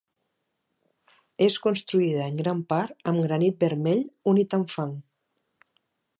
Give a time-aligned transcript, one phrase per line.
[1.47, 4.03] És construïda en gran part amb granit vermell
[4.35, 4.99] unit amb fang.